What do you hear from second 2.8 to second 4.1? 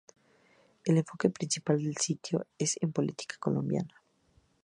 en política colombiana.